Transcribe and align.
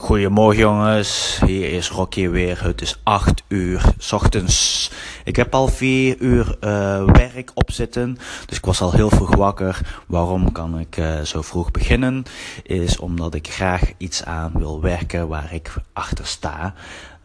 Goedemorgen 0.00 0.60
jongens, 0.60 1.40
hier 1.46 1.72
is 1.72 1.90
Rocky 1.90 2.28
weer. 2.28 2.64
Het 2.64 2.80
is 2.80 3.00
8 3.02 3.42
uur 3.48 3.92
s 3.98 4.12
ochtends. 4.12 4.90
Ik 5.24 5.36
heb 5.36 5.54
al 5.54 5.68
4 5.68 6.16
uur 6.18 6.56
uh, 6.60 7.04
werk 7.04 7.50
op 7.54 7.70
zitten, 7.70 8.18
dus 8.46 8.56
ik 8.56 8.64
was 8.64 8.80
al 8.80 8.92
heel 8.92 9.10
vroeg 9.10 9.36
wakker. 9.36 10.02
Waarom 10.06 10.52
kan 10.52 10.78
ik 10.78 10.96
uh, 10.96 11.20
zo 11.20 11.42
vroeg 11.42 11.70
beginnen? 11.70 12.24
Is 12.62 12.98
omdat 12.98 13.34
ik 13.34 13.48
graag 13.48 13.92
iets 13.96 14.24
aan 14.24 14.52
wil 14.54 14.80
werken 14.80 15.28
waar 15.28 15.54
ik 15.54 15.74
achter 15.92 16.26
sta. 16.26 16.74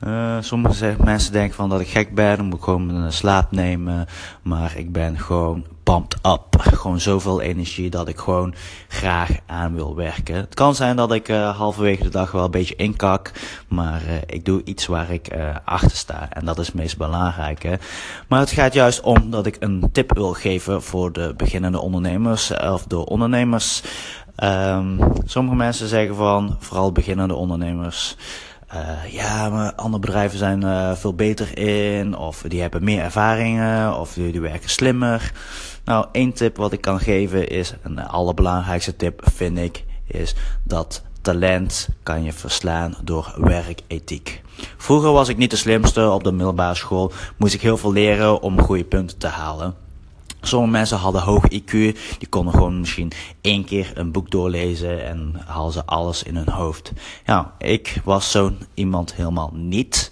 Uh, 0.03 0.37
sommige 0.39 0.95
mensen 1.03 1.31
denken 1.31 1.55
van 1.55 1.69
dat 1.69 1.79
ik 1.79 1.87
gek 1.87 2.15
ben, 2.15 2.37
dan 2.37 2.45
moet 2.45 2.57
ik 2.57 2.63
gewoon 2.63 2.99
mijn 2.99 3.13
slaap 3.13 3.51
nemen. 3.51 4.05
Maar 4.41 4.73
ik 4.77 4.91
ben 4.91 5.19
gewoon 5.19 5.65
pumped 5.83 6.17
up. 6.25 6.59
Gewoon 6.59 6.99
zoveel 6.99 7.41
energie 7.41 7.89
dat 7.89 8.07
ik 8.07 8.17
gewoon 8.17 8.53
graag 8.87 9.29
aan 9.45 9.75
wil 9.75 9.95
werken. 9.95 10.35
Het 10.35 10.53
kan 10.53 10.75
zijn 10.75 10.95
dat 10.95 11.11
ik 11.11 11.29
uh, 11.29 11.57
halverwege 11.57 12.03
de 12.03 12.09
dag 12.09 12.31
wel 12.31 12.43
een 12.43 12.51
beetje 12.51 12.75
inkak. 12.75 13.31
Maar 13.67 14.01
uh, 14.07 14.15
ik 14.25 14.45
doe 14.45 14.61
iets 14.63 14.85
waar 14.85 15.11
ik 15.11 15.29
achter 15.65 15.97
sta. 15.97 16.27
En 16.29 16.45
dat 16.45 16.59
is 16.59 16.65
het 16.65 16.75
meest 16.75 16.97
belangrijke. 16.97 17.79
Maar 18.27 18.39
het 18.39 18.51
gaat 18.51 18.73
juist 18.73 19.01
om 19.01 19.29
dat 19.31 19.45
ik 19.45 19.57
een 19.59 19.89
tip 19.91 20.13
wil 20.13 20.33
geven 20.33 20.81
voor 20.81 21.11
de 21.11 21.33
beginnende 21.37 21.79
ondernemers. 21.79 22.51
Of 22.51 22.83
de 22.83 23.05
ondernemers. 23.05 23.83
Um, 24.43 24.99
sommige 25.25 25.55
mensen 25.55 25.87
zeggen 25.87 26.15
van, 26.15 26.55
vooral 26.59 26.91
beginnende 26.91 27.35
ondernemers. 27.35 28.17
Uh, 28.73 29.13
ja, 29.13 29.49
maar 29.49 29.73
andere 29.73 29.99
bedrijven 29.99 30.37
zijn 30.37 30.61
uh, 30.61 30.95
veel 30.95 31.13
beter 31.13 31.57
in, 31.57 32.17
of 32.17 32.43
die 32.47 32.61
hebben 32.61 32.83
meer 32.83 33.01
ervaringen, 33.01 33.99
of 33.99 34.13
die, 34.13 34.31
die 34.31 34.41
werken 34.41 34.69
slimmer. 34.69 35.31
Nou, 35.85 36.05
één 36.11 36.33
tip 36.33 36.57
wat 36.57 36.71
ik 36.71 36.81
kan 36.81 36.99
geven 36.99 37.47
is, 37.47 37.73
een 37.83 37.99
allerbelangrijkste 37.99 38.95
tip 38.95 39.21
vind 39.33 39.57
ik, 39.57 39.83
is 40.07 40.35
dat 40.63 41.03
talent 41.21 41.89
kan 42.03 42.23
je 42.23 42.33
verslaan 42.33 42.95
door 43.03 43.33
werkethiek. 43.37 44.41
Vroeger 44.77 45.11
was 45.11 45.29
ik 45.29 45.37
niet 45.37 45.51
de 45.51 45.57
slimste 45.57 46.09
op 46.09 46.23
de 46.23 46.31
middelbare 46.31 46.75
school, 46.75 47.11
moest 47.37 47.53
ik 47.53 47.61
heel 47.61 47.77
veel 47.77 47.91
leren 47.91 48.41
om 48.41 48.61
goede 48.61 48.83
punten 48.83 49.17
te 49.17 49.27
halen. 49.27 49.84
Sommige 50.45 50.71
mensen 50.71 50.97
hadden 50.97 51.21
hoog 51.21 51.43
IQ, 51.43 51.71
die 52.17 52.27
konden 52.29 52.53
gewoon 52.53 52.79
misschien 52.79 53.11
één 53.41 53.65
keer 53.65 53.91
een 53.93 54.11
boek 54.11 54.31
doorlezen 54.31 55.05
en 55.05 55.41
haalden 55.45 55.73
ze 55.73 55.85
alles 55.85 56.23
in 56.23 56.35
hun 56.35 56.49
hoofd. 56.49 56.91
Ja, 57.25 57.53
ik 57.57 58.01
was 58.03 58.31
zo'n 58.31 58.57
iemand 58.73 59.13
helemaal 59.13 59.51
niet. 59.53 60.11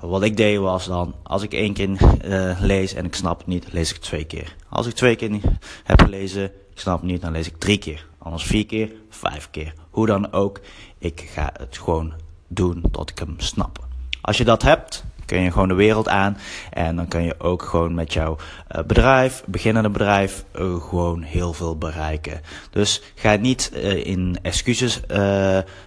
Wat 0.00 0.22
ik 0.22 0.36
deed 0.36 0.58
was 0.58 0.86
dan, 0.86 1.14
als 1.22 1.42
ik 1.42 1.52
één 1.52 1.72
keer 1.72 1.88
uh, 1.88 2.60
lees 2.60 2.94
en 2.94 3.04
ik 3.04 3.14
snap 3.14 3.38
het 3.38 3.46
niet, 3.46 3.72
lees 3.72 3.90
ik 3.90 3.96
twee 3.96 4.24
keer. 4.24 4.56
Als 4.68 4.86
ik 4.86 4.94
twee 4.94 5.16
keer 5.16 5.40
heb 5.84 6.00
gelezen, 6.00 6.44
ik 6.44 6.80
snap 6.80 7.00
het 7.00 7.10
niet, 7.10 7.20
dan 7.20 7.32
lees 7.32 7.46
ik 7.46 7.58
drie 7.58 7.78
keer. 7.78 8.06
Anders 8.18 8.44
vier 8.44 8.66
keer, 8.66 8.92
vijf 9.10 9.48
keer. 9.50 9.74
Hoe 9.90 10.06
dan 10.06 10.32
ook, 10.32 10.60
ik 10.98 11.30
ga 11.34 11.50
het 11.58 11.78
gewoon 11.78 12.12
doen 12.48 12.84
tot 12.92 13.10
ik 13.10 13.18
hem 13.18 13.34
snap. 13.36 13.86
Als 14.20 14.36
je 14.36 14.44
dat 14.44 14.62
hebt, 14.62 15.04
kun 15.30 15.40
je 15.40 15.52
gewoon 15.52 15.68
de 15.68 15.74
wereld 15.74 16.08
aan. 16.08 16.36
En 16.70 16.96
dan 16.96 17.08
kun 17.08 17.22
je 17.22 17.34
ook 17.38 17.62
gewoon 17.62 17.94
met 17.94 18.12
jouw 18.12 18.36
uh, 18.76 18.82
bedrijf, 18.82 19.42
beginnende 19.46 19.90
bedrijf, 19.90 20.44
uh, 20.54 20.82
gewoon 20.82 21.22
heel 21.22 21.52
veel 21.52 21.76
bereiken. 21.76 22.40
Dus 22.70 23.02
ga 23.14 23.34
niet 23.34 23.72
uh, 23.74 24.06
in 24.06 24.38
excuses 24.42 25.00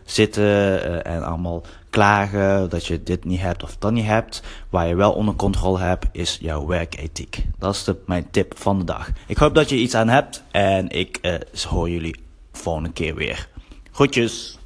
zitten 0.05 1.05
en 1.05 1.23
allemaal 1.23 1.63
klagen 1.89 2.69
dat 2.69 2.85
je 2.85 3.03
dit 3.03 3.25
niet 3.25 3.41
hebt 3.41 3.63
of 3.63 3.75
dat 3.79 3.91
niet 3.91 4.05
hebt. 4.05 4.43
Waar 4.69 4.87
je 4.87 4.95
wel 4.95 5.11
onder 5.11 5.35
controle 5.35 5.79
hebt, 5.79 6.05
is 6.11 6.37
jouw 6.41 6.65
werkethiek. 6.65 7.45
Dat 7.59 7.75
is 7.75 7.83
de, 7.83 7.95
mijn 8.05 8.27
tip 8.31 8.53
van 8.57 8.79
de 8.79 8.85
dag. 8.85 9.09
Ik 9.27 9.37
hoop 9.37 9.55
dat 9.55 9.69
je 9.69 9.75
iets 9.75 9.95
aan 9.95 10.09
hebt 10.09 10.43
en 10.51 10.89
ik 10.89 11.41
hoor 11.67 11.89
jullie 11.89 12.15
volgende 12.51 12.91
keer 12.91 13.15
weer. 13.15 13.47
Groetjes! 13.91 14.57